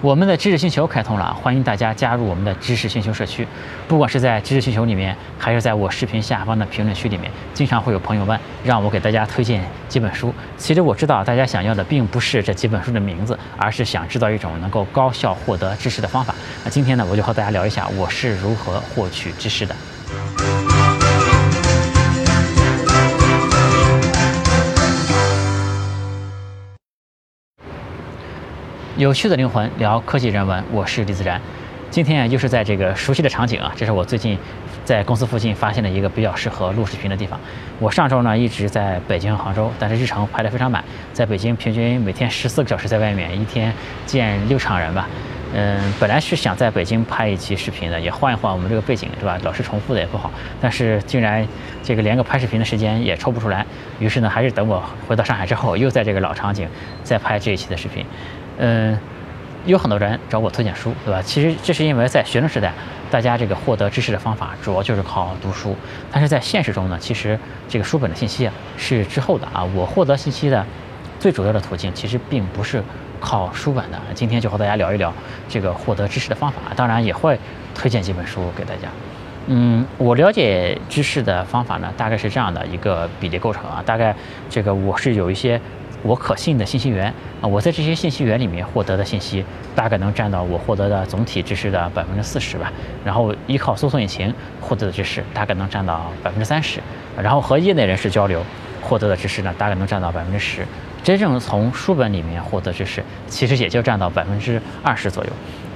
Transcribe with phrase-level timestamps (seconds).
[0.00, 3.44] 我们的知识星球开通了，欢迎大家加入我们的知识星球社区。
[3.88, 10.32] 不管是在知识星球里面，还是在我视频下方的评论区里面，经常会有朋友问，让我给大家推荐几本书。
[10.56, 16.32] 其实我知道大家想要的并不是这几本书的名字，而是想知道一种能够高效获得知识的方法。
[16.62, 19.74] 那今天呢，我就和大家聊一下我是如何获取知识的。
[28.98, 31.40] 有趣的灵魂聊科技人文，我是李自然。
[31.88, 34.36] 今天啊，又是在这个熟悉的场景啊，这是我最近
[34.84, 37.38] 在公司附近发现的一个比较适合录视频的地方。
[37.78, 43.72] 我上周呢一直在北京、杭州，但是日程排得非常满，在北京平均每天十四个小时在外面，一天
[44.04, 45.08] 见六场人吧。
[45.54, 49.38] 嗯，本来是想在北京拍一期视频的，也换一换我们这个背景，是吧？
[49.44, 50.28] 老是重复的也不好。
[50.60, 51.46] 但是竟然
[51.84, 53.64] 这个连个拍视频的时间也抽不出来，
[54.00, 56.68] 于是呢，还是等我回到上海之后，又在这个老场景
[57.04, 58.04] 再拍这一期的视频。
[58.58, 58.98] 嗯，
[59.66, 61.22] 有很多人找我推荐书，对吧？
[61.22, 62.72] 其实这是因为在学生时代，
[63.08, 65.76] 大家这个获得知识的方法主要就是靠读书。
[66.10, 69.62] 但是在现实中呢，其实这个书本的信息啊是滞后的啊。
[69.74, 70.66] 我获得信息的
[71.20, 72.82] 最主要的途径，其实并不是
[73.20, 73.98] 靠书本的。
[74.12, 75.12] 今天就和大家聊一聊
[75.48, 77.38] 这个获得知识的方法，当然也会
[77.76, 78.88] 推荐几本书给大家。
[79.46, 83.80] 嗯，我了解知识的方法呢，大概是这样的一个比例构成啊。
[83.86, 84.14] 大概
[84.50, 85.60] 这个我是有一些。
[86.02, 92.72] 我可信的信息源啊，我在这些信息源里面获得的信息，大概能占到我获得的总体知识的百分之四十吧。
[93.04, 96.80] 然后依靠搜索引擎获得的知识，大概能占到百分之三十。
[97.20, 98.40] 然后和业内人士交流
[98.82, 100.66] 获得的知识呢，大概能占到百分之十。
[101.02, 105.30] 真正从书本里面获得知识，其实也就占到百分之二十左右。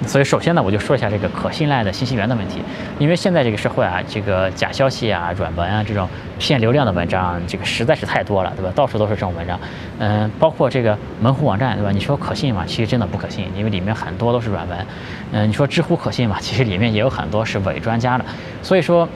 [0.04, 2.60] 所以，首先呢，我就说一下这个可信赖的信息源的问题。
[2.98, 6.08] 因为现在这个社会啊，这个假消息啊、软文啊这种
[6.40, 8.72] 骗流量的文章，这个实在是太多了，对吧？
[8.74, 9.58] 到处都是这种文章。
[10.00, 11.92] 嗯，包括这个门户网站，对吧？
[11.92, 12.64] 你说可信吗？
[12.66, 14.86] 其实真的不可信，因为里面很多都是软文。
[15.30, 16.36] 嗯，你说知乎可信吗？
[16.40, 18.24] 其实里面也有很多是伪专家的。
[18.60, 19.08] 所以说。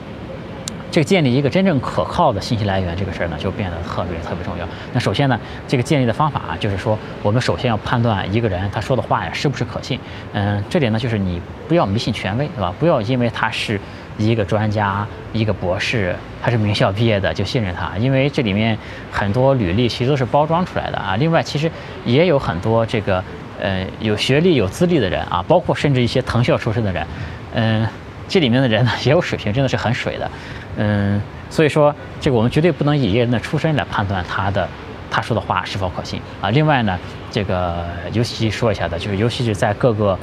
[0.97, 4.67] 这个建立一个真正可靠的信息来源，这个事儿呢就变得特别特别重要。
[4.93, 9.99] 那首先呢，这个建立的方法啊，就是说，我们首先要判断一个人他说的话呀是不是可信。
[10.33, 12.73] 嗯，这点呢就是你不要迷信权威，对吧？
[12.79, 13.79] 不要因为他是
[14.17, 18.75] 一个专家、一个博士，他是名校毕业的就信任他，因为这里面
[19.11, 21.15] 很多履历其实都是包装出来的啊。
[21.17, 21.69] 另外，其实
[22.05, 23.23] 也有很多这个
[23.61, 27.05] 呃有学历、有资历的人啊，包括甚至一些藤校出身的人，
[27.53, 27.87] 嗯。
[28.27, 30.31] 这里面的人呢也有水平，真的是很水的，
[30.77, 34.67] 嗯，所以说这个我们绝对不能以一个人的出身来判断他的
[35.09, 36.49] 他说的话是否可信啊。
[36.49, 36.97] 另外呢，
[37.31, 40.17] 这个尤其说一下的，就是尤其是在各个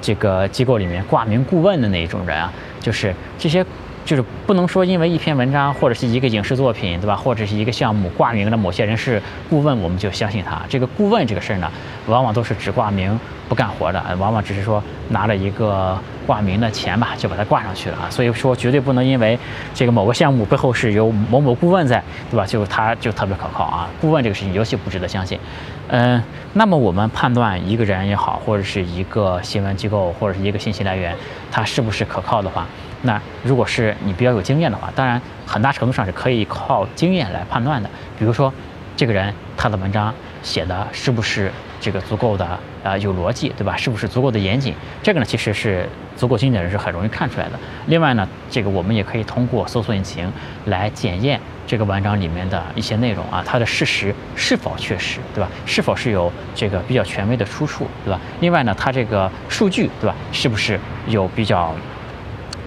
[0.00, 3.64] 这个机构里面挂名顾问的那一种人啊，就是这些。
[4.04, 7.14] 就是不能说因为一篇文章或者是一个影视作品，对吧？
[7.14, 10.62] 或者是一个项目挂名了某些人是顾问，我们就相信他。
[10.66, 11.70] 这个顾问这个事儿呢，
[12.06, 13.20] 往往都是只挂名
[13.50, 15.98] 不干活的，往往只是说拿了一个
[16.28, 18.10] 挂名的钱吧，就把它挂上去了啊。
[18.10, 19.38] 所以说，绝对不能因为
[19.72, 22.44] 这个某个项目背后是有某某顾问在，对吧？
[22.44, 23.88] 就他就特别可靠啊。
[23.98, 25.40] 顾问这个事情尤其不值得相信。
[25.88, 26.22] 嗯，
[26.52, 31.16] 那么我们判断一个人也好，或者是一个新闻机构或者是一个信息来源，
[31.50, 32.66] 它是不是可靠的话。
[33.00, 37.88] 那如果是你比较有经验的话，当然很大程度上是可以靠经验来判断的。
[38.18, 38.52] 比如说，
[38.96, 40.12] 这个人他的文章
[40.42, 41.50] 写的是不是
[41.80, 42.44] 这个足够的
[42.82, 43.76] 啊有逻辑，对吧？
[43.76, 44.74] 是不是足够的严谨？
[45.02, 47.58] 这个呢，其实是足够经验的人是很容易看出来的。
[47.86, 50.30] 另外呢，这个我们也可以通过搜索引擎
[50.66, 55.48] 来检验这个文章里面的一些内容啊，它的事实是否确实，对吧？
[55.66, 58.20] 是否是有这个比较权威的出处，对吧？
[58.40, 60.14] 另外呢，它这个数据，对吧？
[60.32, 61.74] 是不是有比较？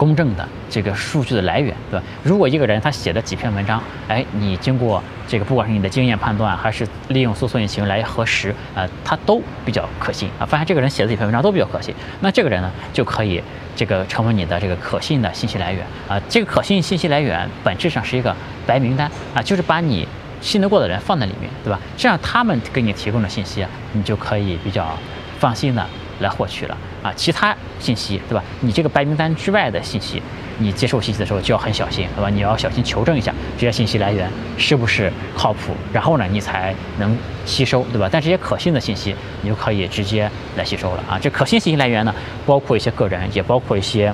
[0.02, 2.04] 公正的这个数据的来源，对吧？
[2.24, 10.44] 如果一个人他写的几篇文章，哎，你经过这个不管是你的经验判断，还是利用搜索引擎来核实，呃，他都比较可信啊。
[10.44, 13.40] 发现这个人写的几篇文章都比较可信，那这个人呢就可以
[13.76, 16.20] 这个成为你的这个可信的信息来源啊。
[16.28, 18.36] 这个可信信息来源本质上是一个
[18.66, 20.08] 白名单啊，就是把你
[20.42, 21.80] 信得过的人放在里面，对吧？
[21.96, 23.64] 这样他们给你提供的信息，
[23.94, 24.98] 你就可以比较
[25.38, 25.86] 放心的。
[26.22, 28.44] 来获取了啊，其他信息对吧？
[28.62, 30.22] 你这个白名单之外的信息，
[30.58, 32.30] 你接受信息的时候就要很小心，对吧？
[32.30, 38.08] 你要小心求证一下这些信息来源是不是靠谱，然后呢，你才能吸收，对吧？
[38.12, 41.20] 但这些可信的信息，你就可以直接来吸收了啊。
[41.20, 42.14] 这可信信息来源呢，
[42.46, 44.14] 包括一些个人，也包括一些。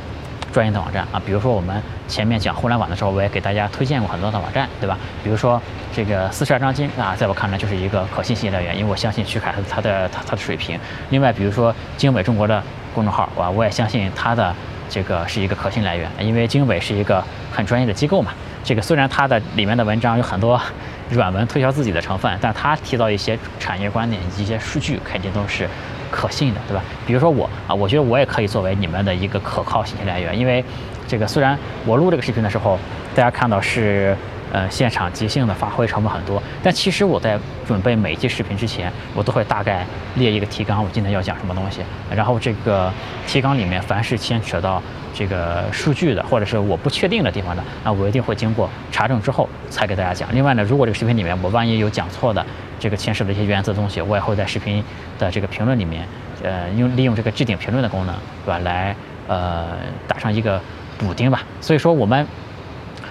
[0.57, 4.97] 专业的网站啊，比如说我们前面讲互联网的时候，我也给大家推荐过很多的网站，对吧？
[5.23, 5.61] 比如说
[5.93, 10.79] 这个四十二章经啊，在我看来就是一个可信信息来源，因为我相信徐凯他的他他的水平。
[11.11, 12.63] 另外，比如说经纬中国的
[12.95, 14.51] 公众号啊，我也相信他的
[14.89, 17.23] 这个是一个可信来源，因为经纬是一个
[17.53, 18.31] 很专业的机构嘛。
[18.63, 20.59] 这个虽然它的里面的文章有很多
[21.11, 25.69] 软文推销自己的成分，但他提到一些产业观点以及一些数据，肯定都是
[26.11, 26.83] 可信的，对吧？
[27.05, 30.63] 比如说我啊，我觉得我也可以作为你们的一个可靠信息来源，因为
[31.07, 32.77] 这个虽然我录这个视频的时候，
[33.15, 34.15] 大家看到是。
[34.49, 37.37] 呃，现场即兴的发挥成本很多，但其实我在
[37.67, 41.81] 准备每一期视频之前，我都会大概列一个提纲，我今天要讲什么东西，
[42.15, 42.89] 然后这个
[43.27, 44.81] 提纲里面凡是牵扯到
[45.13, 50.33] 这个数据的，或者是我不确定的地方的，那我一定会经过查证之后才给大家讲。
[50.33, 52.43] 另外呢，如果这个视频里面我万一有讲错的，
[52.79, 54.83] 这个牵涉的一些原则东西，我也会在视频
[55.17, 56.07] 的这个评论里面，
[56.43, 58.15] 呃，用利用这个置顶评论的功能，
[58.45, 58.59] 对吧？
[58.59, 58.95] 来
[59.27, 59.77] 呃
[60.07, 60.61] 打上一个
[60.97, 61.43] 补丁吧。
[61.61, 62.25] 所以说我们。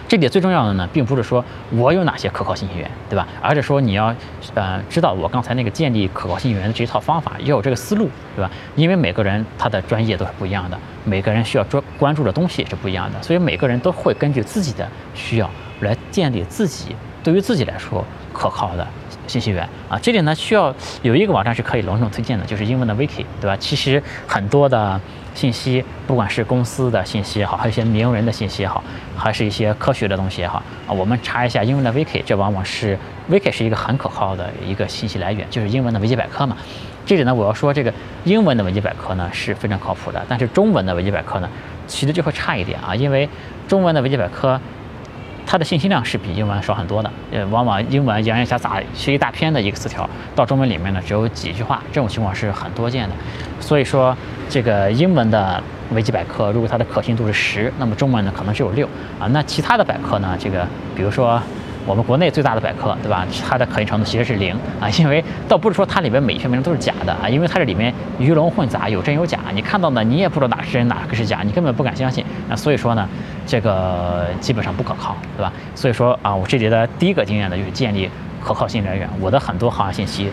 [0.09, 3.27] 这点最重要的呢，并不是说我有哪些可靠信息源，对吧？
[3.43, 4.15] 而是说你要，
[4.55, 8.49] 呃，知道我刚才那个建立可靠信息源的这一套方法，要有这个思路，对吧？
[8.77, 18.87] 因为每个人他的专业都是不一样的，每个人需要专关注的东西也是不一样的，所以每个人都会根据自己的需要来建立自己对于自己来说可靠的
[19.27, 19.99] 信息源啊。
[20.01, 23.57] 这里呢，需要有一个网站是可以隆重推荐的，就是英文的 Wiki，对吧？
[23.59, 25.01] 其实很多的。
[25.37, 28.83] 信息，不管是公司的信息也好，还有一些名人的信息也好，
[29.15, 32.99] 还是一些科学的东西也好啊，我们查一下英文的 Wiki，这往往是
[33.31, 36.57] Wiki 是一个很可靠的一个信息来源，就是英文的维基百科嘛。
[37.05, 37.93] 这里呢，我要说这个
[38.25, 41.51] 英文的维基百科呢是非常靠谱的，但是中文的维基百科呢，
[41.87, 43.29] 其实就会差一点啊，因为
[43.69, 44.59] 中文的维基百科。
[45.47, 53.15] 它的信息量是比英文少很多的，呃，往往英文洋洋洒洒写一大篇的一个词条，到中文里面呢只有几句话，这种情况是很多见的。
[53.61, 54.15] 所以说，
[54.51, 55.63] 这个英文的
[55.93, 58.87] 维基百科，如果它的可信度是十，那么中文呢可能只有六
[59.21, 59.27] 啊。
[59.31, 60.67] 那其他的百科呢，这个
[60.97, 61.41] 比如说。
[61.87, 63.25] 我们国内最大的百科，对吧？
[63.49, 69.39] 它的可信程度其实是零啊， 因为倒不是说它里面每一篇文章都是假的啊，因为它这里面鱼龙混杂，有真有假。
[69.55, 72.25] 你看到呢你也不知道哪是真哪个是假，你根本不敢相信。
[72.49, 73.09] 那所以说呢，
[73.47, 75.53] 这个基本上不可靠，对吧？
[75.77, 78.11] 所以说啊，我这里的第一个经验呢，就是建立
[78.43, 79.09] 可靠性来源。
[79.21, 80.29] 我的很多行业信息，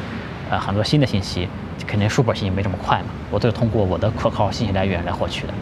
[0.49, 1.47] 呃，很多新的信息，
[1.85, 5.53] 肯定书本信息没这么快嘛，我都是通过我的可靠信息来源来获取的。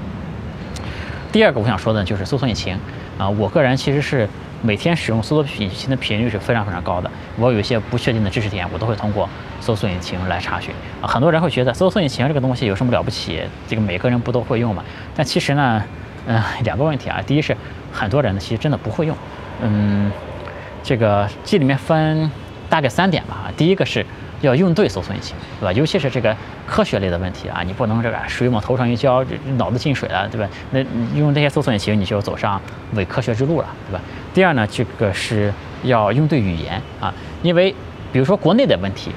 [1.34, 2.78] 第二个我想说的就是搜索引擎
[3.18, 4.30] 啊，我个人其实是。
[4.62, 7.10] 每天使用搜索引擎的频率是非常非常高的。
[7.38, 9.28] 我有一些不确定的知识点，我都会通过
[9.60, 10.74] 搜索引擎来查询。
[11.02, 13.42] 啊，很多人会觉得搜索引擎这个东西有什么了不起？
[13.68, 14.84] 这个每个人不都会用吗？
[15.16, 15.84] 但其实呢，
[16.28, 17.22] 嗯，两个问题啊。
[17.25, 17.56] 第一是
[17.92, 19.18] 很多人呢其实真的不会用。
[19.62, 20.12] 嗯，
[20.84, 22.30] 这个这里面分
[22.69, 23.52] 大概三点吧。
[23.58, 24.06] 第一个是。
[24.42, 25.72] 要用对搜索引擎，对吧？
[25.72, 26.36] 尤其是这个
[26.68, 29.24] 科学类的问题啊，你不能这个水往头上一浇，
[29.58, 30.48] 脑子进水了，对吧？
[30.72, 30.84] 那
[31.16, 32.60] 用这些搜索引擎，你就走上
[32.94, 34.02] 伪科学之路了，对吧？
[34.34, 35.54] 第二呢，这个是
[35.84, 37.74] 要用对语言啊，因为
[38.12, 39.12] 比如说国内的问题，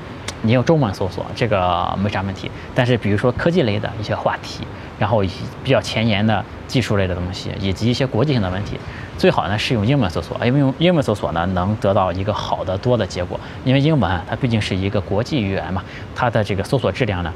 [0.44, 4.64] 你用中文搜索这个没啥问题，但是比如说科技类的一些话题。
[4.96, 5.24] 然后
[5.64, 8.78] 比较前沿的技术类的东西，以及一些国际性的问题，
[9.18, 13.38] 最好呢是用英文搜索，因为用英文搜索呢能得到一个好的多的结果。
[13.64, 15.82] 因为英文它毕竟是一个国际语言嘛，
[16.14, 17.32] 它的这个搜索质量呢，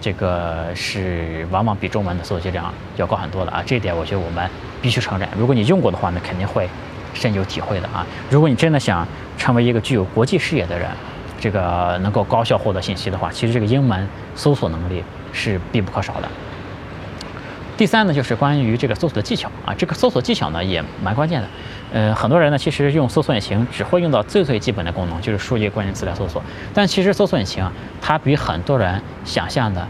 [0.00, 3.60] 这个是往往比中文的搜索质量要高很多的啊。
[3.66, 4.48] 这一点我觉得我们
[4.80, 5.28] 必须承认。
[5.36, 6.68] 如果你用过的话呢，肯定会
[7.12, 8.06] 深有体会的啊。
[8.30, 10.88] 如果你真的想成为一个具有国际视野的人，
[11.40, 14.06] 这个能够高效获得信息的话，其实这个英文
[14.36, 15.02] 搜索能力
[15.32, 16.28] 是必不可少的。
[17.76, 21.48] 第三呢，就是关于这个搜索的技巧啊，这个搜索技巧呢也蛮关键的。
[21.92, 26.42] 呃，很多人呢其实用搜索引擎只会用到最最基本的功能，就是输入关键词来搜索。
[26.74, 27.72] 但其实搜索引擎啊，
[28.02, 29.88] 它比很多人想象的，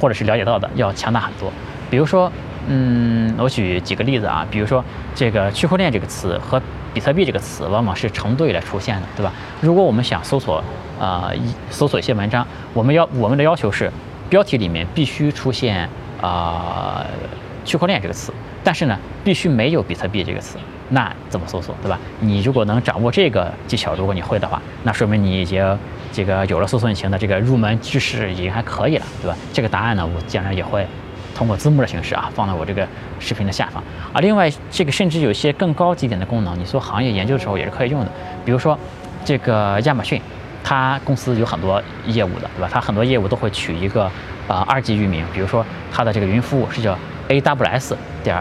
[0.00, 1.52] 或者是了解到的要强大很多。
[1.90, 2.30] 比如说，
[2.68, 9.32] 嗯，我举几个例子啊，比如说这个区块链这个词和比特币这个词往往是成对来出现的，对吧？
[9.60, 10.62] 如果我们想搜索，
[10.98, 11.32] 呃，
[11.70, 13.90] 搜索一些文章，我们要我们的要求是
[14.28, 15.88] 标题里面必须出现。
[16.22, 17.02] 啊，
[17.64, 18.30] 区块链这个词，
[18.62, 20.58] 但是呢，必须没有比特币这个词，
[20.90, 21.98] 那怎么搜索，对吧？
[22.20, 25.78] 你如果能掌握这个技巧，如果你会的话，那说明你已经
[26.12, 29.36] 这个有了搜索引擎的这个入门知识，已经还可以了，对吧？
[29.50, 30.86] 这个答案呢，我将来也会
[31.34, 32.86] 通过字幕的形式啊，放到我这个
[33.18, 33.82] 视频的下方
[34.12, 34.20] 啊。
[34.20, 38.10] 另外，这个甚至有些更高级点的功能，你做行业研究的时候也是可以用的，
[38.44, 38.78] 比如说
[39.24, 40.20] 这个亚马逊。
[40.62, 42.68] 它公司有很多业务的，对吧？
[42.70, 44.08] 它很多业务都会取一个
[44.46, 46.96] 呃二级域名，比如说它的这个云服务是叫
[47.30, 48.40] AWS 点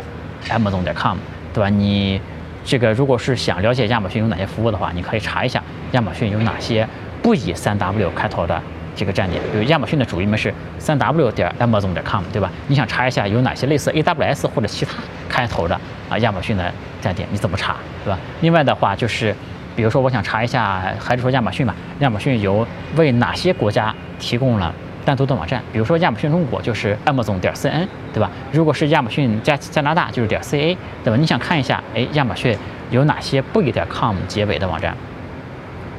[0.49, 1.17] Amazon 点 com，
[1.53, 1.69] 对吧？
[1.69, 2.19] 你
[2.65, 6.85] 这个如果是想了解亚马逊有哪些服务的话，你可以查一下亚马逊有哪些
[7.23, 8.61] 不以三 W 开头的
[8.99, 12.51] 这个站点，比如亚马逊的主域名是三 W 点 Amazon 点 com，对吧？
[12.67, 14.91] 你想查一下有哪些类似 AWS 或者其他
[15.29, 15.79] 开头的
[16.09, 18.19] 啊亚马逊的站点，你怎么查，对吧？
[18.41, 19.33] 另外的话就是。
[19.75, 21.73] 比如说，我想查一下，还是说亚马逊吧？
[21.99, 24.73] 亚马逊有为哪些国家提供了
[25.05, 25.63] 单独的网站？
[25.71, 28.29] 比如说亚马逊中国就是 Amazon 点 cn，对吧？
[28.51, 31.15] 如果是亚马逊加加拿大就是点 ca，对吧？
[31.17, 32.57] 你想看一下，哎，亚马逊
[32.89, 34.93] 有哪些不以点 com 结尾的网站？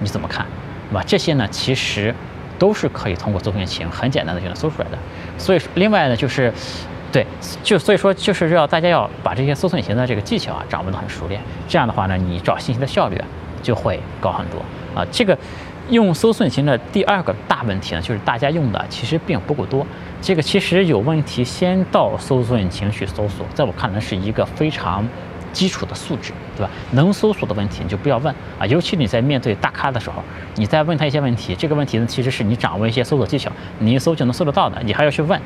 [0.00, 0.44] 你怎么看，
[0.90, 1.02] 对吧？
[1.06, 2.14] 这些呢，其实
[2.60, 4.98] 都是可以通过搜索引擎很简单的就能搜出来的。
[5.36, 6.52] 所以，另外呢，就是
[7.10, 7.26] 对，
[7.62, 13.20] 就所以说就是要大家要把这些搜索引擎的这个技巧啊掌握得很熟练，这样的话呢，你找信息的效率
[13.62, 14.60] 就会高很多
[14.94, 15.04] 啊。
[15.10, 15.36] 这个
[15.88, 19.84] 用搜索引擎的第二个大问题呢，就是大家用的其实并不够多。
[20.22, 25.02] 这个其实有问题，先到搜索引擎去搜索，在我看来是一个非常
[25.52, 26.70] 基础的素质，对吧？
[26.92, 30.22] 能搜索的问题你就不要问啊，尤其你在面对大咖的时候，
[30.56, 35.40] 你在问他一些问题，这个问题呢其实是你掌握一些搜索技巧，你一搜就能搜得到的，你还要去问，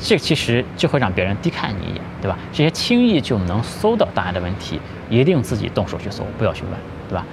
[0.00, 2.38] 这其实就会让别人低看你一眼，对吧？
[2.52, 6.72] 这些轻易就能搜到答案的问题，一定自己动手去搜，不要去问，
[7.08, 7.24] 对吧？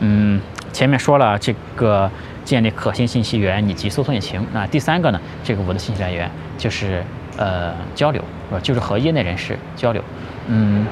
[0.00, 0.40] 嗯，
[0.72, 2.10] 前面说了这个。
[2.44, 4.44] 建立可信信息源以及搜索引擎。
[4.52, 5.20] 那第三个呢？
[5.44, 7.00] 这个我的信息来源就是
[7.36, 8.60] 呃交流，是吧？
[8.60, 10.02] 就是和业内人士交流。
[10.48, 10.84] 嗯，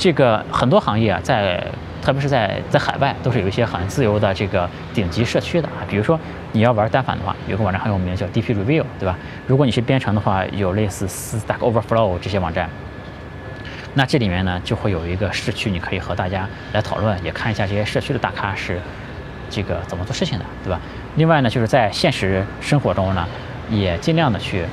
[0.00, 1.62] 这个很多行业啊，在
[2.00, 5.84] 特别是在在海外，都是有一些很自由的这个顶级社区的啊。
[5.86, 6.18] 比如说
[6.52, 9.18] 你要玩单反的话，有个网站很有名叫 DP Review，对吧？
[9.46, 12.70] 如果你是编程的话，有类似 Stack Overflow 这些网站。
[13.92, 18.80] 那这里面呢，就会有一个社区，你可以和大家来讨论，也看一下这些社区的大咖是。
[19.52, 20.80] 这个怎么做事情的，对吧？
[21.16, 23.26] 另外呢，就是在现实生活中呢，
[23.68, 24.64] 也尽量的去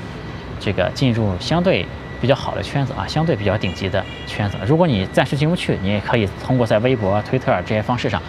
[0.60, 1.84] 这个进入相对
[2.22, 4.58] 比较好的圈子啊，相对比较顶级的圈子。
[4.66, 8.22] 如果你暂时进不去，你也可以通过在微博、推特这些方式上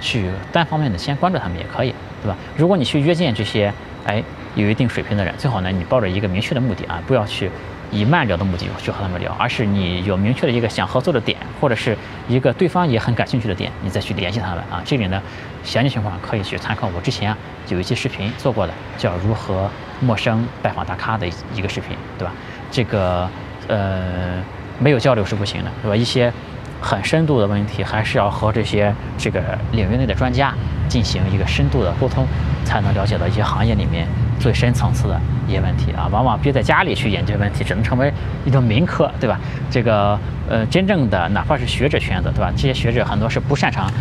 [0.00, 2.36] 去单方面的先关注他们，也可以，对吧？
[2.56, 3.72] 如果你去约见这些
[4.04, 4.22] 哎
[4.54, 7.50] 有一定水平的人，最好呢，你抱着一个明确的目的啊，不要去。
[7.92, 14.80] 以慢聊的目的去和他们聊，而是你有明确的一个想合作的点，或者是一个对方也很感兴趣的点，你再去联系他们啊。
[14.84, 15.20] 这里呢，
[15.64, 17.36] 详细情况可以去参考我之前
[17.68, 19.68] 有一期视频做过的，叫如何
[19.98, 22.32] 陌生拜访大咖的一个视频，对吧？
[22.70, 23.28] 这个
[23.68, 24.42] 呃
[24.78, 25.96] 没有交流是不行的，对吧？
[25.96, 26.32] 一些
[26.80, 29.40] 很深度的问题，还是要和这些这个
[29.72, 30.54] 领域内的专家
[30.88, 32.26] 进行一个深度的沟通，
[32.64, 34.06] 才能了解到一些行业里面。
[34.40, 38.10] 最深层次的一些问题啊，往往憋在家里去研究问题，只能成为
[38.46, 39.38] 一种民科，对吧？
[39.70, 42.50] 这个呃，真正的哪怕是学者圈子，对吧？
[42.56, 43.92] 这些学者很多是不擅长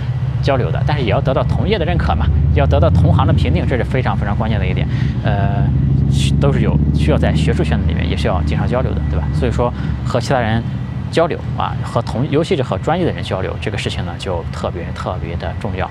[0.42, 4.88] 交流的，但是也要得到同业的认可嘛，要得到同行的评定，这是非常非常关键的一点。
[5.26, 5.68] 呃，
[6.40, 9.28] 都是有需要在学术圈子里面也是要经常交流的，对吧？
[9.34, 9.74] 所以说
[10.06, 10.64] 和其他人
[11.12, 15.90] 交流啊，和同尤其是和专业的人交流，这个事情呢就特别特别的重要。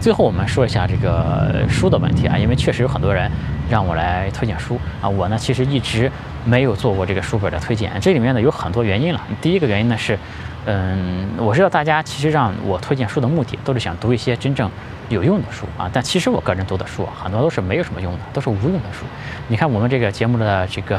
[0.00, 3.30] 最后我们说一下这个书的问题啊，因为确实有很多人
[3.70, 6.10] 让我来推荐书啊，我呢其实一直
[6.44, 9.20] 没有做过这个书本的推荐，这里面呢有很多原因了。
[9.40, 10.18] 第一个原因呢是，
[10.66, 14.70] 嗯，我知道大家其实让我推荐书的目的都是想读一些真正
[15.08, 19.04] 有用的书啊，但其实我个人读的书很多都是没有什么用的，都是无用的书。
[19.48, 20.98] 你看我们这个节目的这个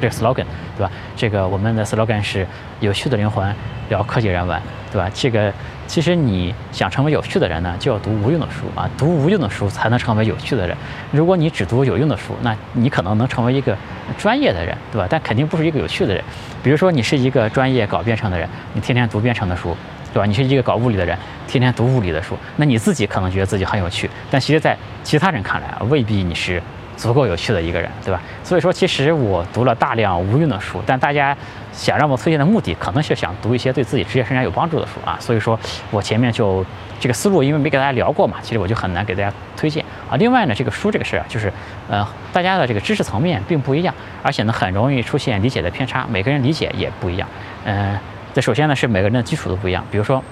[0.00, 0.90] 这个 slogan 对吧？
[1.16, 2.46] 这个我们的 slogan 是
[2.80, 3.54] 有趣的灵魂
[3.88, 5.10] 聊科技人文对吧？
[5.14, 5.52] 这个。
[5.90, 10.76] 其实你想成为有趣的人呢，就要读无用的书啊，读无用的书才能成为有趣的人。
[11.10, 13.76] 如果你只读有用的书，那你可能能成为一个
[14.16, 15.08] 专业的人，对吧？
[15.10, 16.22] 但肯定不是一个有趣的人。
[16.62, 19.76] 比如说你是一个专业搞编程的人，你天天读编程的书，
[20.14, 20.26] 对吧？
[20.26, 21.18] 你是一个搞物理的人，
[21.48, 26.62] 天天读物理的书，那你自己可能觉得自己很有趣，但其实在其他人看来啊，未必你是。
[26.96, 28.20] 足够有趣的一个人，对吧？
[28.44, 31.34] 所以说，其实我读了大量无用的书，但大家
[31.80, 35.16] 想让我推荐的目的，可能是想读一些对自己职业生涯有帮助的书啊。
[35.18, 35.58] 所以说
[35.90, 36.62] 我前面就
[37.00, 40.14] 这个思路，因为没给大家聊过嘛，其实我就很难给大家推荐啊。
[40.18, 41.50] 另外呢，这个书这个事儿啊，就是
[41.88, 47.26] 呃，大家的这个知识层面并不一样，而且呢，很容易出现理解的偏差，每个人理解也不一样。
[47.64, 47.98] 嗯，
[48.34, 49.82] 这首先呢是每个人的基础都不一样。
[49.90, 50.22] 比如说，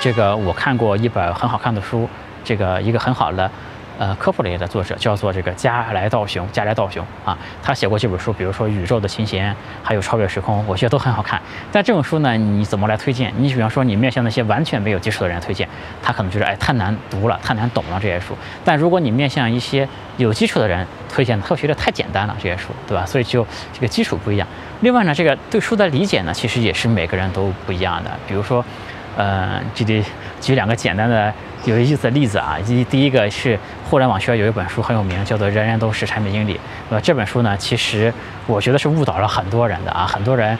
[0.00, 2.08] 这个我看过一本很好看的书，
[2.42, 3.50] 这个一个很好的。
[3.98, 11.40] 呃，科普类的作者叫做这个加来道雄，加来道雄啊，他写过几本书，比如说《宇宙的琴弦》，还有《超越时空》，我觉得都很好看。
[11.70, 13.32] 但这种书呢，你怎么来推荐？
[13.36, 15.68] 你比方说，你面向那些完全没有基础的人推荐，
[16.02, 18.36] 他可能觉得哎太难读了，太难懂了这些书。
[18.64, 23.06] 但如果你面向一些有基础的人推荐，他会觉得太简单了这些书，对吧？
[23.06, 24.46] 所以就这个基础不一样。
[24.80, 28.10] 另外呢，这个对书的理解呢，其实也是每个人都不一样的。
[28.26, 28.64] 比如说，
[29.16, 30.04] 呃，这里
[30.40, 31.32] 举两个简单的。
[31.64, 36.56] 有意思的例子啊，第第一个是互联网学有一本书很有名，叫做《人人都是产品经理》。
[36.90, 38.12] 那，这本书呢，其实
[38.46, 40.06] 我觉得是误导了很多人的啊。
[40.06, 40.58] 很多人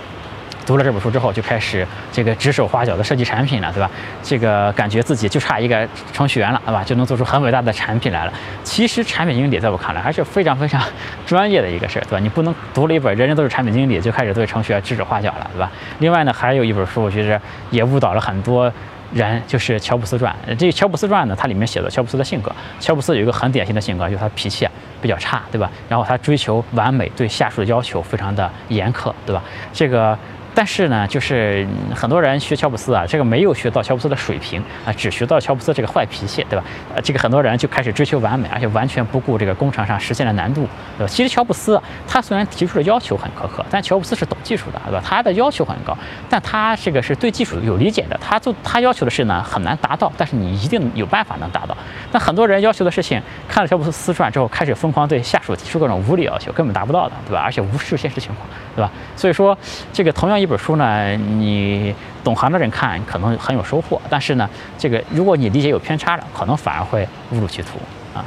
[0.67, 3.91] 读了这本书之后，就开始这个指手画脚的设计产品了，对吧？
[4.23, 6.83] 这个感觉自己就差一个程序员了，对吧？
[6.85, 8.33] 就能做出很伟大的产品来了。
[8.63, 10.83] 其实产品经理在我看来还是非常非常
[11.27, 12.19] 专业的一个事儿，对吧？
[12.19, 15.71] 你不能读了一本《人人都是产品经理》就开始对程序员指手画脚了，对吧？
[15.99, 17.41] 另外呢，还有一本书，我觉得
[17.71, 18.73] 也误导了很多。
[19.13, 22.51] 人就是乔布斯传，这乔布斯传呢，它里面写的乔布斯的性格。
[22.81, 24.67] 乔布斯有一个很典型的性格，就是他脾气
[25.01, 25.71] 比较差，对吧？
[25.89, 29.41] 然后他追求完美，对下属的要求非常的严苛，对吧？
[29.73, 30.19] 这个
[30.55, 36.65] 但是呢，就是很多人学乔布斯啊，这个没有学到乔布斯的水平啊，只学到乔布斯这个坏脾气，对吧？
[36.95, 41.13] 呃，这个很多人就开始追求完美，而且完全不顾这个工程上实现的难度，对吧？
[41.13, 45.03] 其实乔布斯他虽然提出的要求很苛刻，但乔布斯是懂技术的，对吧？
[45.05, 45.97] 他的要求很高，
[46.31, 51.77] 但他这个是对技术有理解的，他做他要求的是呢很难达到，但是你一定有办法能达到。
[52.13, 57.41] 那很多人要求的事情，看了乔布斯传之后，开始疯狂对下属提出各种无理要求，根本达不到的，对吧？
[57.41, 58.47] 而且无视现实情况，
[58.77, 58.91] 对吧？
[59.17, 59.57] 所以说，
[59.93, 64.49] 这个同样一本书呢，你懂行的人看可能很有收获，但是呢，
[64.79, 67.79] 这个如果你理解有偏差了，可能反而会误入歧途
[68.17, 68.23] 啊。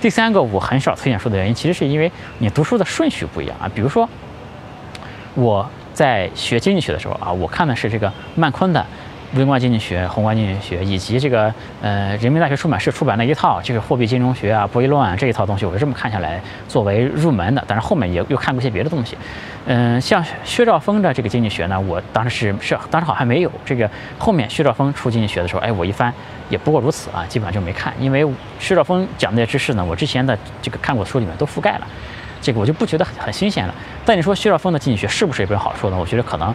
[0.00, 3.70] 第三个，我很少推荐书的原因，其实是因为你读书的顺序不一样啊。
[3.72, 4.08] 比如说，
[5.34, 8.84] 我在学经济学的时候啊，我看的是这个曼昆的。
[9.36, 17.62] 微观经济学、宏观经济学，以及这个呃人民大学出版社出版的一套这个货币金融学啊、博弈论啊这一套东西，我是这么看下来作为入门的。
[17.64, 19.16] 但是后面也又看过一些别的东西，
[19.66, 23.88] 嗯，像薛兆丰的这个经济学呢，我当时是是当时好像没有这个
[24.18, 26.12] 后面薛兆丰出经济学的时候，哎，我一翻
[26.48, 28.26] 也不过如此啊，基本上就没看，因为
[28.58, 31.86] 薛兆丰讲的知识呢，我之前的这个看过书里面都覆盖了，
[32.40, 33.74] 这个我就不觉得很很新鲜了。
[34.04, 35.96] 但你说薛兆丰的经济学是不是一本好书呢？
[35.98, 36.54] 我觉得可能。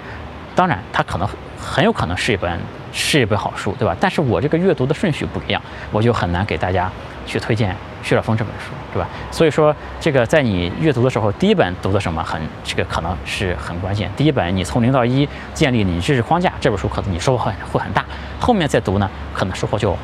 [0.55, 1.27] 当然，它可能
[1.59, 2.59] 很有可能是一本
[2.93, 3.95] 是一本好书，对吧？
[3.99, 6.89] 但是我这个阅读的顺序不一样，我就很难给大家
[7.25, 9.09] 去推荐薛兆丰这本书，对吧？
[9.31, 14.09] 所以说，这个在你阅读的时候，第一本读的什么很这个可能是很关键。
[14.15, 18.05] 第一本你从零到一建立你知识框架，这本书可能你收获很会很大。
[18.39, 19.97] 后面再读呢，可能收获就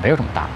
[0.00, 0.50] 没有这么大了。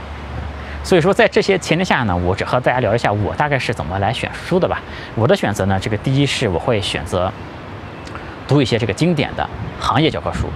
[0.84, 4.80] 所以说，在这些前提下呢，我只和大家聊一下我大概是怎么来选书的吧。
[5.16, 7.32] 我的选择呢，这个第一是我会选择。
[8.48, 9.48] 读一些这个经典的
[9.80, 10.48] 行业教科书，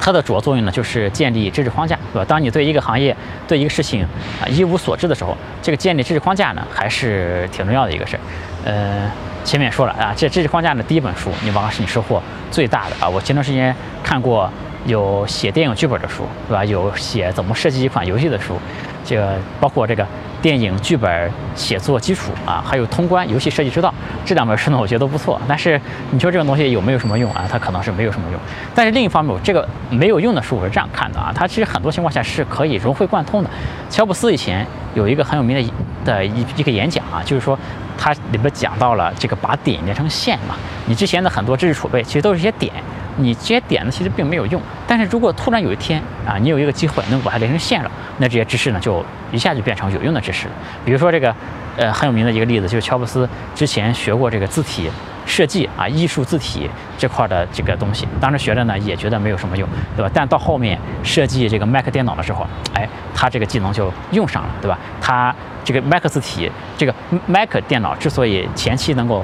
[0.00, 2.24] 它的主要作用呢，就是建立知识框架，对吧？
[2.24, 4.02] 当你对一个行业、对一个事情
[4.42, 8.20] 啊一无所知的时候，这个建立知识框架呢，还是挺重要的一个事儿。
[8.64, 9.10] 呃，
[9.44, 13.08] 前面说了啊，这知识框架的第一本书，你往往是你收获最大的啊。
[13.08, 14.50] 我前段时间看过
[14.86, 16.64] 有写电影剧本的书，对吧？
[16.64, 18.58] 有写怎么设计一款游戏的书，
[19.04, 20.06] 这个包括这个。
[20.40, 23.92] 电影剧本写作基础啊，还有通关游戏设计之道
[24.28, 25.40] 这两本书呢，我觉得都不错。
[25.48, 25.80] 但是
[26.10, 27.46] 你说这种东西有没有什么用啊？
[27.50, 28.38] 它可能是没有什么用。
[28.74, 33.48] 但是另一方面，我这个没有用的书我是这样看的啊，它其实很多情况下是可以融会贯通的。
[33.88, 35.72] 乔布斯以前有一个很有名的
[36.04, 37.58] 的一一个演讲啊，就是说
[37.96, 40.54] 他里边讲到了这个把点连成线嘛。
[40.84, 42.70] 你之前的很多知识储备其实都是一些点。
[43.18, 44.60] 你这些点呢，其实并没有用。
[44.86, 50.54] 但是如果突然有一天啊，你有一个机会能把它连成线了，那这些知识呢，就一下就变成有用的知识了。
[50.84, 51.34] 比如说这个，
[51.76, 54.90] 呃，很有名的一个例子，就是乔布斯之前学过这个字体
[55.26, 60.10] 设计啊，艺术字体这块的这个东西，当时学的呢也觉得没有什么用，对吧？
[60.14, 64.78] 但到后面设计这个 Mac 电脑的时候，哎，他这个技能就用上了，对吧？
[65.00, 66.94] 他这个 Mac 字体，这个
[67.26, 69.22] Mac 电脑之所以前期能够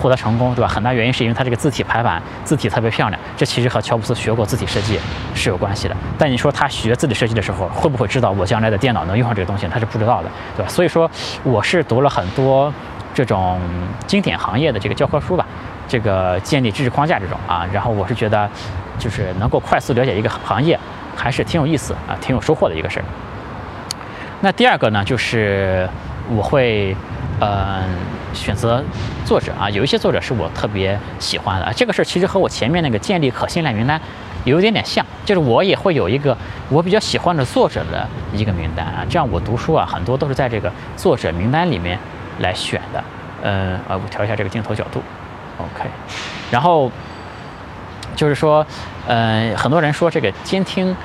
[0.00, 0.68] 获得成功，对吧？
[0.68, 4.98] 很大原因是因为它这个字体排版字体特别漂亮，这其实和乔布斯学过字体设计
[5.34, 5.96] 是有关系的。
[6.18, 9.68] 但你说他学字体设计的时候，会不会知道我将来的电脑能用上这个东西？
[9.68, 10.68] 他是不知道的，对吧？
[10.70, 11.10] 所以说，
[11.44, 12.72] 我是读了很多
[13.12, 13.60] 这种
[14.06, 15.44] 经典行业的这个教科书吧，
[15.86, 18.48] 这个建立知识框架这种啊，然后我是觉得，
[18.98, 20.78] 就是能够快速了解一个行业，
[21.14, 23.04] 还是挺有意思啊，挺有收获的一个事儿。
[24.40, 25.86] 那第二个呢，就是
[26.30, 26.96] 我会，
[27.40, 27.84] 嗯。
[28.32, 28.82] 选择
[29.24, 31.72] 作者啊，有一些作者是我特别喜欢的。
[31.74, 34.00] 这个事儿其实和我前面那个建立可信赖名单
[34.44, 36.36] 有一点点像，就是我也会有一个
[36.68, 39.04] 我比较喜欢的作者的一个名单啊。
[39.08, 41.98] 这样我读书啊，很多都是在这个作者名单里面
[42.38, 43.04] 来选的。
[43.42, 45.02] 嗯，啊，我调一下这个镜头角度
[45.58, 45.88] ，OK。
[46.50, 46.90] 然后
[48.16, 48.66] 就是说，
[49.06, 50.96] 嗯，很多人说这个监听。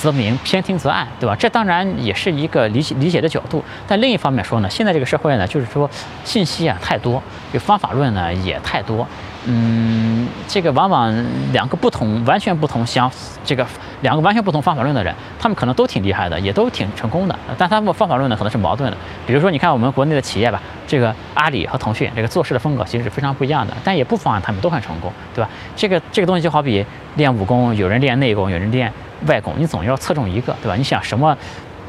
[0.00, 1.34] 则明，偏听则暗，对吧？
[1.36, 3.62] 这当然也是一个理解理解的角度。
[3.86, 5.88] 但另一方面说呢，现在这个社会呢，就是说
[6.24, 9.06] 信息啊太多，这方法论呢也太多。
[9.46, 11.14] 嗯，这个往往
[11.52, 13.10] 两个不同、完全不同相
[13.44, 13.66] 这个
[14.00, 17.38] 两个完全不同方法论的人，他们可能都挺厉害的，也都挺成功的。
[17.58, 18.96] 但他们方法论呢可能是矛盾的。
[19.26, 25.50] 比如说，你看我们国内的企业吧，这个阿里和腾讯这个做事的风格其实是非常不一样的，但也不妨碍他们都很成功，对吧？
[25.76, 26.82] 这个这个东西就好比
[27.16, 28.90] 练武功，有人练内功，有人练。
[29.26, 30.76] 外功，你总要侧重一个，对吧？
[30.76, 31.36] 你想什么，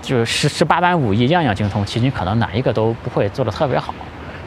[0.02, 3.93] 就是十十八般武艺样样精通，其实你可能哪一个都不会做得特别好。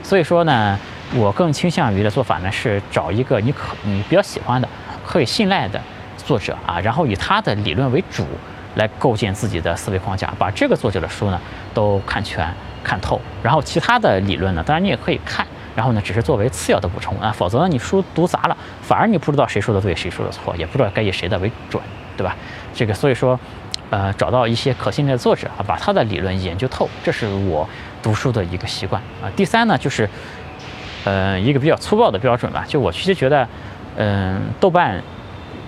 [0.03, 0.79] 所以说呢，
[1.14, 4.68] 我更倾向于的做法呢是找一个你可你比较喜欢的、
[5.07, 5.81] 可以信赖的
[6.16, 8.27] 作者啊，然后以他的理论为主
[8.77, 11.40] 来构建自己的思维框架，把这个作者的书呢
[11.74, 12.48] 都看全
[12.83, 21.83] 看透，然后其他的理论呢，当然你也可以看，然后呢只是作为次要的补充啊，否则你书读杂了，反而你不知道谁说的对，谁说的错，也不知道该以谁的为准。
[22.18, 22.37] 对吧？
[22.74, 23.38] 这个所以说，
[23.90, 27.66] 呃，找到一些可信的作者啊，把他的理论研究透，这是我
[28.02, 29.31] 读书的一个习惯啊。
[29.37, 30.07] 第三呢，就是，
[31.04, 33.48] 呃，一个比较粗暴的标准吧，就我其实觉得，
[33.96, 35.00] 嗯，豆瓣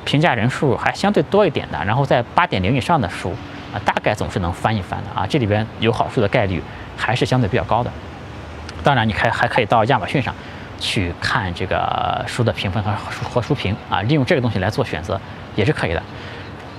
[0.04, 3.32] 评价人数还相对多一点的，然后在八点零以上的书
[3.72, 5.26] 啊，大概总是能翻一翻的啊。
[5.26, 6.62] 这里边有好书的概率
[6.96, 7.90] 还是相对比较高的。
[8.82, 10.34] 当然，你还还可以到亚马逊上
[10.78, 12.90] 去看这个书的评分和
[13.22, 15.20] 和书评啊，利用这个东西来做选择
[15.54, 16.02] 也是可以的。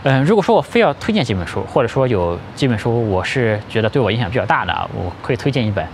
[0.04, 5.86] 嗯，如果说我非要推荐几本书，或者说有几本书我是觉得对我影响比较大的，我可以推荐一本，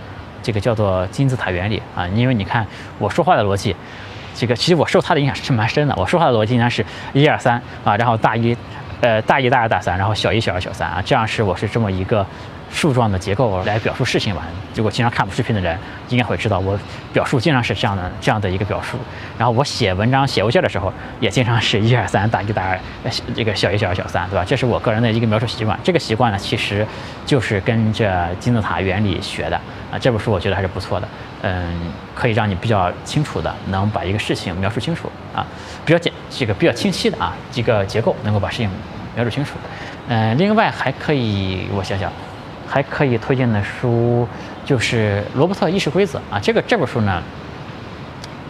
[0.42, 2.66] 这个叫做《金字塔原理》啊，因为你看
[2.98, 3.76] 我说话的逻辑，
[4.34, 5.94] 这个其实我受他的影响是蛮深的。
[5.96, 8.56] 我说话的逻辑应该是一二三啊，然后大一，
[9.02, 12.26] 呃大一大二大三，然后小一小二小三啊，这样是我是这么一个。
[12.70, 14.42] 树状的结构来表述事情吧。
[14.72, 15.76] 结果经常看我视频的人，
[16.08, 16.78] 应该会知道我
[17.12, 18.96] 表述经常是这样的这样的一个表述。
[19.36, 22.78] 然后我写文章写邮件的时候，也经常是一二三大一大二，
[23.34, 24.44] 这个小一小二小三，对吧？
[24.44, 25.78] 这是我个人的一个描述习惯。
[25.82, 26.86] 这个习惯呢，其实
[27.26, 29.56] 就是跟着金字塔原理学的
[29.90, 29.98] 啊。
[29.98, 31.08] 这本书我觉得还是不错的，
[31.42, 35.44] 嗯，可以让你比较清楚的能把一个事情描述清楚啊，
[35.84, 38.70] 比较简这个比较清晰的啊几个结构能够把事情
[39.16, 39.54] 描述清楚。
[40.06, 42.12] 嗯，另外还可以我想想。
[42.68, 44.28] 还可以推荐的书
[44.64, 47.22] 就是罗伯特《意识规则》啊，这个这本书呢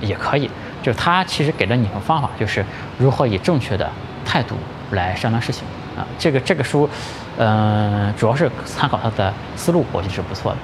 [0.00, 0.50] 也可以，
[0.82, 2.64] 就是他其实给了你一个方法，就是
[2.98, 3.88] 如何以正确的
[4.24, 4.56] 态度
[4.90, 5.62] 来商量事情
[5.96, 6.04] 啊。
[6.18, 6.90] 这个这个书，
[7.38, 10.58] 嗯，主要是参考他的思路，我觉得是不错的。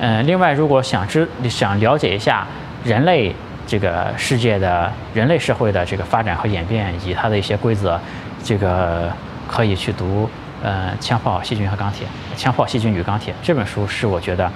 [0.00, 2.46] 嗯，另外如果想知想了解一下
[2.82, 3.34] 人类
[3.66, 8.00] 这个世界的人类社会的这个发展和演变以及它的一些规则，
[8.42, 9.12] 这个
[9.46, 10.28] 可以去读。
[10.64, 12.06] 呃，枪炮、细菌和钢铁，
[12.38, 14.50] 枪炮、细菌与钢铁这本书是我觉得，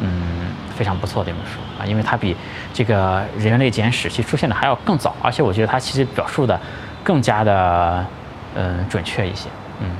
[0.00, 2.36] 嗯，非常不错的一本书啊，因为它比
[2.72, 6.60] 这个《人类简史》其实出现的还要更早，而且我觉得它其实表述的
[7.02, 8.06] 更加的，
[8.54, 9.48] 嗯，准确一些。
[9.80, 9.90] 嗯，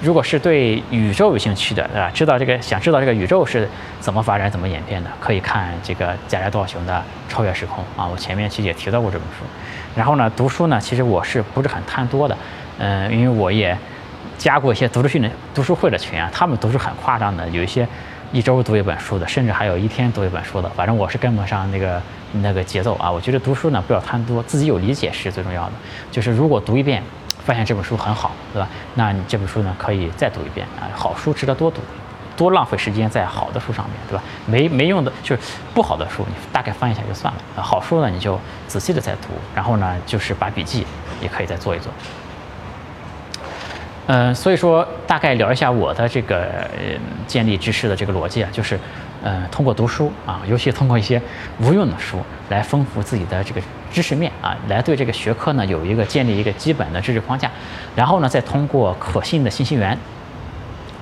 [0.00, 2.08] 如果是对宇宙有兴趣的，对吧？
[2.14, 3.68] 知道这个，想知道这个宇宙是
[3.98, 6.94] 怎么发展、怎么演变的，可以看这个加加多少雄的
[7.32, 8.06] 《超越时空》啊。
[8.06, 9.44] 我前面其实也提到过这本书。
[9.96, 12.38] 然后呢，读书呢，其实我是不是很贪多的？
[12.78, 13.76] 嗯，因为我也。
[14.38, 17.86] 加过一些读书训的读书会的群啊，他们读书很夸张的，有一些
[18.32, 20.68] 一周读一本书的，甚至还有一天读一本书的。
[20.70, 22.02] 反正我是跟不上那个
[22.42, 23.10] 那个节奏啊。
[23.10, 25.72] 我觉得读书呢不要贪多，自己有理解是最重要的。
[26.10, 27.02] 就是如果读一遍
[27.44, 28.68] 发现这本书很好，对吧？
[28.94, 30.90] 那你这本书呢可以再读一遍啊。
[30.94, 31.80] 好书值得多读，
[32.36, 34.24] 多浪费时间在好的书上面，对吧？
[34.46, 37.62] 没没用的，就是不好的书你大概翻一下就算了啊。
[37.62, 40.84] 好书呢你就仔细的再读，然后呢就是把笔记
[41.22, 41.92] 也可以再做一做。
[44.08, 46.46] 嗯，所以说大概聊一下我的这个
[47.26, 48.78] 建立知识的这个逻辑啊，就是，
[49.24, 51.20] 嗯，通过读书啊，尤其通过一些
[51.58, 57.50] 无用的书来丰富自己的这个知识面啊，来对这个学科呢有一个建立一个基本的知识框架，
[57.96, 59.98] 然后呢再通过可信的信息源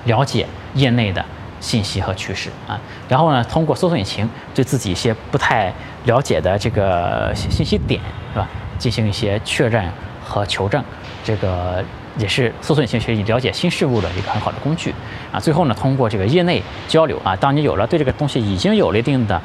[0.05, 1.23] 了解业内的
[1.59, 5.71] 信息和趋势啊，然后呢通过搜索引擎对自己一些不太
[6.05, 8.01] 了解的这个信息点
[8.33, 9.87] 是吧，进行一些确认
[10.23, 10.83] 和求证，
[11.23, 11.85] 这个。
[12.17, 14.93] 也是搜索引擎学习了解新事物的一个很好的工具
[15.31, 15.39] 啊。
[15.39, 19.41] 最后呢，通过这个业内交流啊，当你有了对这个东西已经有了一定的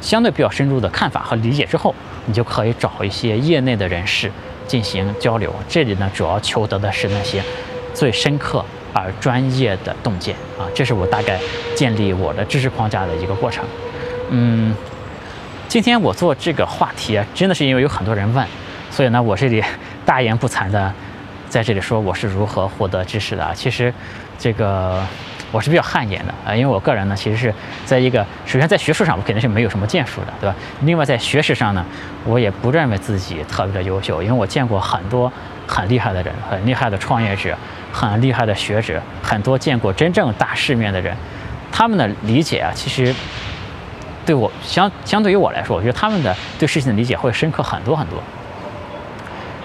[0.00, 1.94] 相对比较深入的看法和理解之后，
[2.26, 4.30] 你就可以找一些业内的人士
[4.66, 5.54] 进行交流。
[5.68, 7.42] 这里呢，主要求得的是那些
[7.92, 10.64] 最深刻而专业的洞见啊。
[10.74, 11.38] 这是我大概
[11.74, 13.64] 建立我的知识框架的一个过程。
[14.30, 14.74] 嗯，
[15.68, 18.46] 今天我做这个话题啊，真的是因为有很多人问，
[18.90, 19.62] 所以呢，我这里
[20.04, 20.92] 大言不惭的。
[21.56, 23.50] 在这里说我是如何获得知识的啊？
[23.54, 23.90] 其实，
[24.38, 25.02] 这个
[25.50, 27.54] 我是比较汗颜的啊，因为我个人呢，其实是
[27.86, 30.54] 在一个首先在学术上我肯定是没有什么建树的，对吧？
[30.82, 31.82] 另外在学识上呢，
[32.26, 35.32] 我也不认为自己特别的优秀，因为我见过很多
[35.66, 37.56] 很厉害的人，很厉害的创业者，
[37.90, 41.16] 很厉害的学者，很多见过真正大世面的人，
[41.72, 43.14] 他们的理解啊，其实
[44.26, 48.22] 对我相相对于我来说，我觉得他们的对事情的理解会深刻很多很多。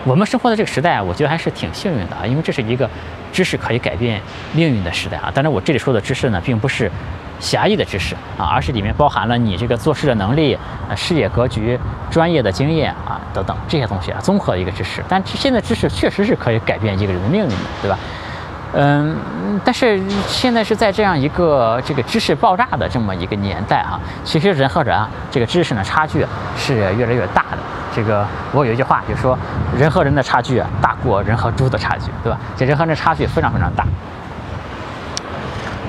[0.03, 2.89] 我们生活的这个时代啊，我觉得还是挺幸运的啊，因为这是一个
[3.31, 4.19] 知识可以改变
[4.51, 5.31] 命运的时代啊。
[5.33, 6.91] 当然，我这里说的知识呢，并不是
[7.39, 10.55] 狭义的知识啊，而是里面包含了你这个做事的能力、
[10.89, 15.03] 啊视野格局、专业的经验啊等等这些东西啊，综合的一个知识。
[15.07, 17.97] 但现在知识确实是可以改变一个人的命运的，对吧？
[18.73, 19.15] 嗯，
[19.63, 26.25] 但是现在是在这样一个这个知识爆炸的这么一个年代啊，其实人和人啊，这个知识呢差距
[26.57, 27.57] 是越来越大的。
[27.93, 29.37] 这个我有一句话，就说
[29.77, 32.39] 人和人的差距啊，大过人和猪的差距，对吧？
[32.55, 33.85] 这人和人差距非常非常大。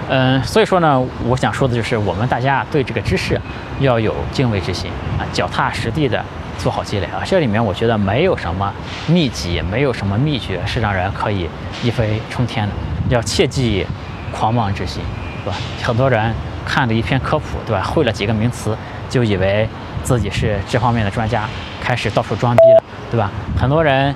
[0.08, 3.40] 嗯，所以说呢，我想说的就是，我们大家对这个知识
[3.80, 6.22] 要有敬畏之心啊，脚踏实地的
[6.58, 7.22] 做好积累啊。
[7.24, 8.70] 这里面我觉得没有什么
[9.06, 11.48] 秘籍，没有什么秘诀是让人可以
[11.82, 12.72] 一飞冲天的。
[13.08, 13.86] 要切记
[14.32, 15.02] 狂妄之心，
[15.44, 15.56] 对吧？
[15.82, 16.34] 很多人
[16.66, 17.82] 看了一篇科普，对吧？
[17.82, 18.76] 会了几个名词，
[19.08, 19.66] 就以为
[20.02, 21.44] 自己是这方面的专家。
[21.82, 23.30] 开始到处装逼了，对吧？
[23.58, 24.14] 很多人。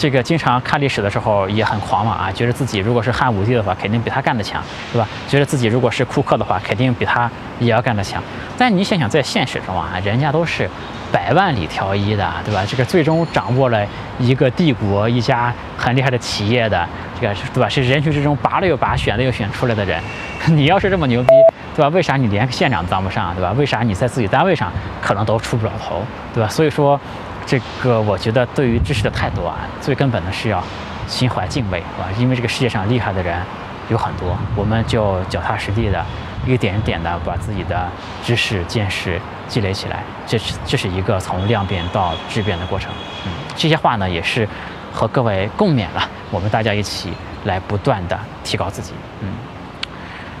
[0.00, 4.62] 这个经常看历史的时候也很狂嘛啊，觉得自己如果是汉武帝的话，肯定比他干得强，
[4.94, 5.06] 对吧？
[5.28, 8.22] 觉得自己如果是库克的话，肯定比他也要干得强。
[8.56, 10.66] 但你想想，在现实中啊，人家都是
[11.12, 12.64] 百万里挑一的，对吧？
[12.66, 13.86] 这个最终掌握了
[14.18, 16.88] 一个帝国、一家很厉害的企业的
[17.20, 17.68] 这个，对吧？
[17.68, 20.00] 是人群之中拔了又拔、选了又选出来的人。
[20.48, 21.28] 你要是这么牛逼，
[21.76, 21.88] 对吧？
[21.88, 23.52] 为啥你连个县长当不上，对吧？
[23.52, 26.48] 为啥你在自己单位上可能都出不了头，对吧？
[26.48, 26.98] 所以说。
[27.46, 30.62] 这个我觉得对于知识的态度啊，最根本的是要
[31.08, 32.06] 心怀敬畏，啊？
[32.18, 33.42] 因为这个世界上厉害的人
[33.88, 36.04] 有很多，我们就脚踏实地的，
[36.46, 37.88] 一点一点的把自己的
[38.22, 42.90] 知识见识积累起来，这是这是一个从量变到质变的过程。
[43.26, 44.48] 嗯，这些话呢也是
[44.92, 47.12] 和各位共勉了，我们大家一起
[47.44, 48.92] 来不断的提高自己。
[49.22, 49.28] 嗯，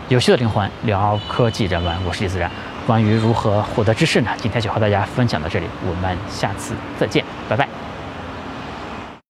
[0.08, 2.48] 有趣的灵魂聊科技人文，我是李自然。
[2.86, 4.30] 关于如何获得知识呢？
[4.38, 7.79] 今天就和大家分享到这里，我们下次再见，拜拜。